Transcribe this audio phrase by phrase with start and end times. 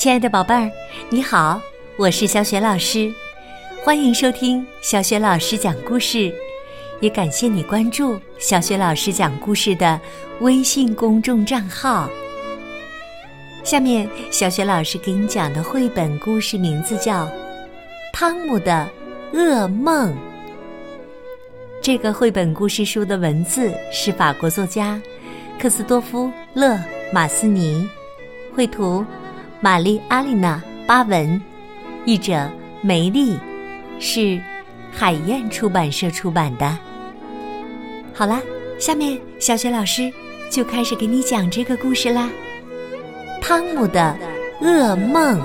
[0.00, 0.72] 亲爱的宝贝儿，
[1.10, 1.60] 你好，
[1.98, 3.12] 我是小雪老师，
[3.84, 6.34] 欢迎收听小雪老师讲故事，
[7.00, 10.00] 也感谢你关注小雪老师讲故事的
[10.40, 12.08] 微信公众账号。
[13.62, 17.26] 下面，小雪老师给你讲的绘本故事名字叫
[18.10, 18.88] 《汤姆的
[19.34, 20.14] 噩梦》。
[21.82, 24.98] 这个绘本故事书的文字是法国作家
[25.58, 26.80] 克斯多夫·勒
[27.12, 27.86] 马斯尼，
[28.56, 29.04] 绘图。
[29.62, 30.56] 玛丽阿丽娜·
[30.86, 31.38] 巴文，
[32.06, 33.38] 译者梅丽，
[33.98, 34.40] 是
[34.90, 36.78] 海燕出版社出版的。
[38.14, 38.40] 好啦，
[38.78, 40.10] 下面小雪老师
[40.50, 42.30] 就开始给你讲这个故事啦，
[43.42, 44.16] 《汤姆的
[44.62, 45.38] 噩梦》。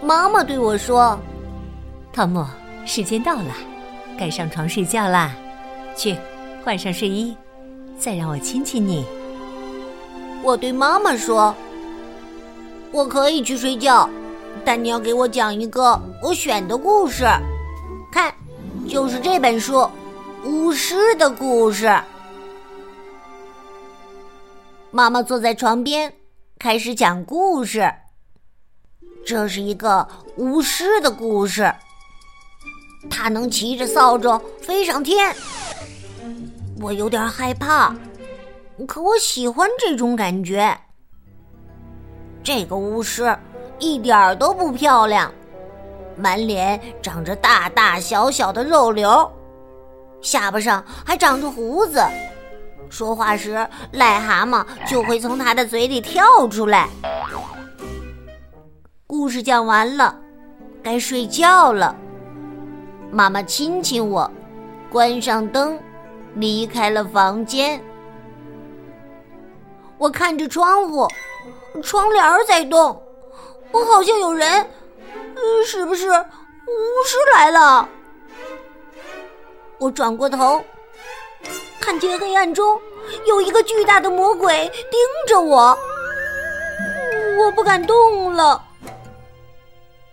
[0.00, 1.20] 妈妈对我说
[2.14, 2.46] ：“汤姆，
[2.86, 3.54] 时间到了，
[4.18, 5.34] 该上床睡觉啦，
[5.94, 6.16] 去
[6.64, 7.36] 换上睡衣。”
[7.98, 9.04] 再让我亲亲你。
[10.42, 11.54] 我对妈妈说
[12.90, 14.10] ：“我可以去睡觉，
[14.64, 17.24] 但你要给我讲一个我选的故事。
[18.10, 18.34] 看，
[18.88, 19.74] 就是这本书
[20.44, 21.86] 《巫师的故事》。”
[24.90, 26.12] 妈妈坐在床边，
[26.58, 27.88] 开始讲故事。
[29.24, 31.72] 这是一个巫师的故事，
[33.08, 35.32] 他能骑着扫帚飞上天。
[36.82, 37.94] 我有点害怕，
[38.88, 40.76] 可我喜欢这种感觉。
[42.42, 43.38] 这个巫师
[43.78, 45.32] 一点儿都不漂亮，
[46.16, 49.30] 满脸长着大大小小的肉瘤，
[50.20, 52.02] 下巴上还长着胡子，
[52.90, 53.54] 说话时
[53.92, 56.88] 癞蛤蟆就会从他的嘴里跳出来。
[59.06, 60.18] 故事讲完了，
[60.82, 61.94] 该睡觉了。
[63.12, 64.28] 妈妈亲亲我，
[64.90, 65.78] 关上灯。
[66.34, 67.82] 离开了房间，
[69.98, 71.06] 我看着窗户，
[71.82, 73.02] 窗帘在动，
[73.70, 74.66] 我好像有人，
[75.66, 76.14] 是不是巫
[77.06, 77.88] 师来了？
[79.78, 80.62] 我转过头，
[81.80, 82.80] 看见黑暗中
[83.26, 85.76] 有一个巨大的魔鬼盯着我，
[87.38, 88.64] 我不敢动了，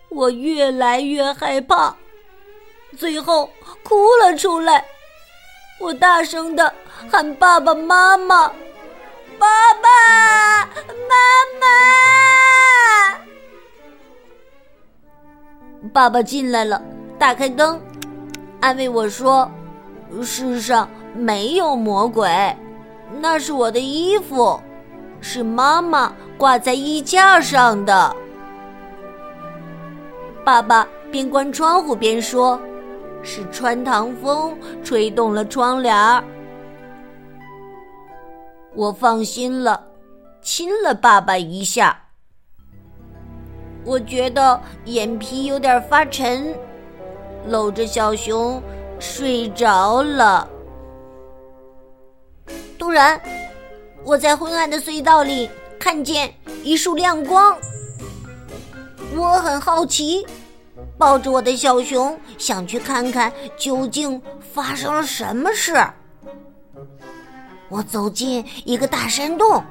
[0.10, 1.96] 我越来越害怕，
[2.98, 3.50] 最后
[3.84, 4.86] 哭了出来。
[5.80, 6.74] 我大声的
[7.10, 8.50] 喊爸爸妈妈，
[9.40, 9.90] 爸爸
[11.08, 11.16] 妈
[11.60, 11.66] 妈！
[15.94, 16.82] 爸爸进来了，
[17.18, 17.80] 打开灯，
[18.60, 19.50] 安慰我说
[20.22, 22.30] ：“世上没有魔鬼，
[23.22, 24.60] 那是我的衣服，
[25.22, 28.14] 是妈妈挂在衣架上的。”
[30.44, 32.60] 爸爸边关窗户边说。
[33.22, 36.24] 是穿堂风吹动了窗帘儿，
[38.74, 39.88] 我放心了，
[40.41, 42.02] 亲了爸爸一下。
[43.85, 46.53] 我觉得眼皮有点发沉，
[47.47, 48.62] 搂着小熊
[49.00, 50.47] 睡着了。
[52.78, 53.19] 突然，
[54.03, 55.50] 我在昏暗的隧道里
[55.80, 57.57] 看见一束亮光，
[59.16, 60.25] 我很好奇。
[61.00, 64.22] 抱着我的小熊，想去看看究竟
[64.54, 65.74] 发生了什么事。
[67.70, 69.64] 我走进一个大山洞，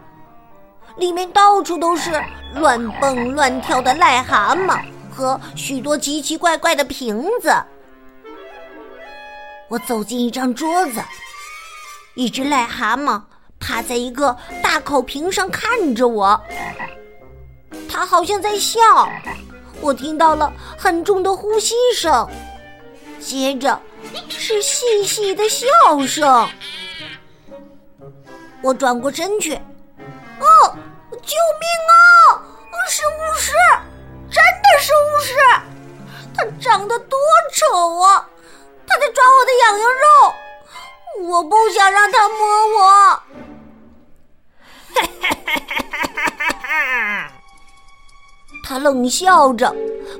[0.97, 2.25] 里面到处都是
[2.55, 4.81] 乱蹦乱跳的癞蛤蟆
[5.15, 7.55] 和许多奇奇怪怪的瓶子。
[9.69, 11.03] 我走进一张桌子，
[12.15, 13.21] 一只癞蛤蟆
[13.61, 16.41] 趴在一个大口瓶上看着我，
[17.87, 18.81] 它好像在笑。
[19.81, 22.29] 我听到了很重的呼吸声，
[23.21, 23.81] 接着
[24.29, 25.67] 是细细的笑
[26.07, 26.49] 声。
[28.63, 30.77] 我转过身去，哦，
[31.11, 32.43] 救命啊！
[32.91, 33.53] 是巫师，
[34.31, 35.35] 真的是巫师！
[36.35, 37.19] 他长得多
[37.53, 38.27] 丑啊！
[38.87, 42.39] 他在抓我的痒痒肉，我不想让他摸
[42.79, 42.83] 我。
[44.95, 46.71] 哈哈哈哈哈
[47.29, 47.33] 哈！
[48.69, 49.75] 他冷笑着，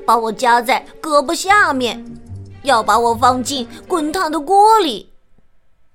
[0.07, 2.03] 把我夹在胳膊下面，
[2.63, 5.07] 要把我放进滚烫的锅里。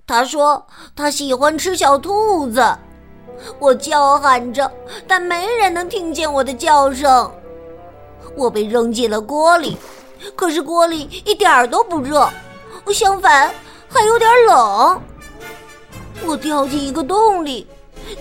[0.07, 0.65] 他说
[0.95, 2.65] 他喜欢吃小兔子。
[3.59, 4.71] 我叫喊着，
[5.09, 7.29] 但没人能听见我的叫声。
[8.37, 9.77] 我被扔进了锅里，
[10.37, 12.31] 可是锅里一点儿都不热，
[12.93, 13.53] 相反
[13.89, 15.03] 还有点冷。
[16.25, 17.67] 我掉进一个洞里，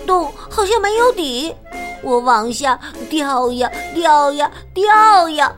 [0.04, 1.54] 洞好像没有底。
[2.04, 2.78] 我往下
[3.08, 5.52] 掉呀掉呀掉呀，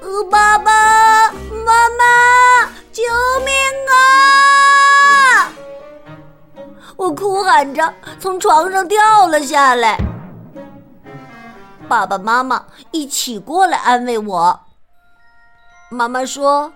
[0.00, 3.02] 呃，爸爸妈妈，救
[3.44, 3.54] 命
[3.90, 5.50] 啊！
[6.96, 9.98] 我哭喊着从床上掉了下来。
[11.88, 14.60] 爸爸妈妈一起过来安慰我。
[15.90, 16.70] 妈妈说：“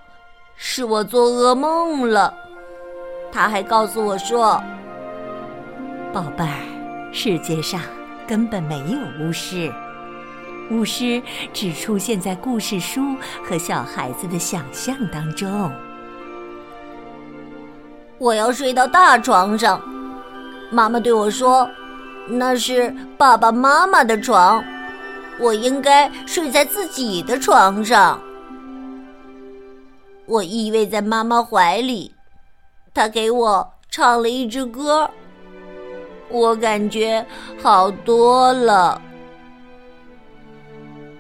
[0.57, 2.33] 是我做噩梦了。”
[3.31, 4.63] 她还告诉我说
[6.15, 7.81] ：“宝贝儿，世界上
[8.27, 9.73] 根本没有巫师，
[10.71, 11.23] 巫师
[11.53, 15.71] 只出现在故事书和小孩子的想象当中。”
[18.19, 19.83] 我要睡到大床上，
[20.71, 21.69] 妈妈对我说
[22.29, 24.65] ：“那是爸爸妈妈的床，
[25.41, 28.21] 我应该睡在自己的床上。”
[30.27, 32.15] 我依偎在妈妈怀里，
[32.95, 35.11] 她给我唱了一支歌，
[36.33, 37.25] 我感觉
[37.63, 39.01] 好多了。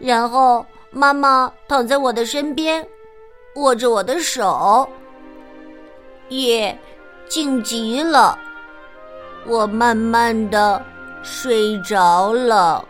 [0.00, 2.84] 然后妈妈躺在我的身边，
[3.56, 4.88] 握着我的手，
[6.28, 6.76] 夜
[7.28, 8.36] 静极了，
[9.46, 10.82] 我慢慢的
[11.22, 12.84] 睡着了。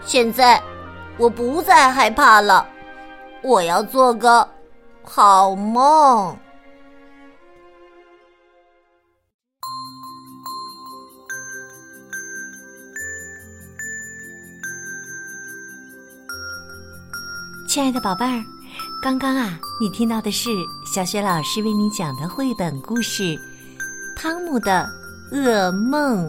[0.00, 0.62] 现在
[1.18, 2.66] 我不再害怕了。
[3.42, 4.48] 我要做个
[5.02, 6.34] 好梦。
[17.74, 18.40] 亲爱的宝贝儿，
[19.02, 20.48] 刚刚啊，你听到的是
[20.86, 23.24] 小雪老师为你讲的绘本故事
[24.14, 24.88] 《汤姆的
[25.32, 26.24] 噩梦》。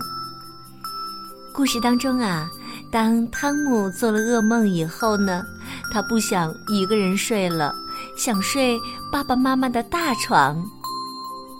[1.53, 2.49] 故事当中啊。
[2.91, 5.45] 当汤姆做了噩梦以后呢，
[5.93, 7.75] 他不想一个人睡了，
[8.17, 8.75] 想睡
[9.11, 10.65] 爸爸妈妈的大床。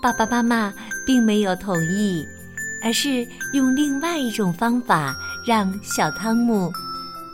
[0.02, 0.74] 爸爸妈妈
[1.06, 2.26] 并没有同意，
[2.84, 3.24] 而是
[3.54, 5.16] 用另外一种方法
[5.46, 6.74] 让小汤姆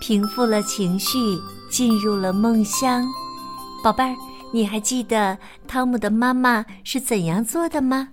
[0.02, 1.40] 平复了情绪，
[1.72, 3.04] 进入了梦乡。
[3.84, 4.16] 宝贝儿，
[4.54, 5.38] 你还记得
[5.68, 8.10] 汤姆的妈妈是怎样做的吗？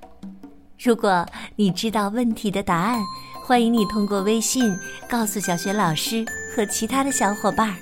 [0.83, 1.27] 如果
[1.57, 3.01] 你知道问题的答案。
[3.45, 4.71] 欢迎你通过微信
[5.09, 6.23] 告诉小雪老师
[6.55, 7.75] 和其他的小伙伴。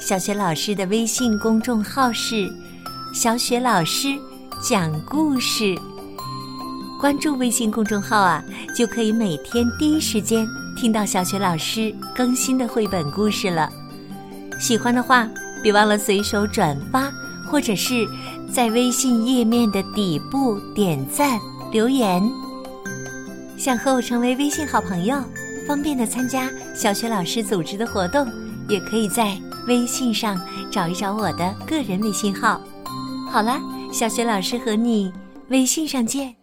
[0.00, 2.52] 小雪老师的微信公众号是
[3.14, 4.08] “小雪老师
[4.68, 5.76] 讲故事”。
[6.98, 8.42] 关注微信公众号啊，
[8.76, 10.44] 就可以每天第一时间
[10.76, 13.70] 听到小雪老师更新的绘本故事了。
[14.58, 15.28] 喜欢的话，
[15.62, 17.10] 别忘了随手转发，
[17.50, 18.06] 或者是
[18.52, 21.38] 在微信页面的底部点赞
[21.70, 22.22] 留言。
[23.56, 25.16] 想和我成为微信好朋友，
[25.66, 28.26] 方便的参加小学老师组织的活动，
[28.68, 29.36] 也可以在
[29.66, 32.60] 微信上找一找我的个人微信号。
[33.30, 33.58] 好了，
[33.92, 35.12] 小学老师和你
[35.48, 36.34] 微信上见。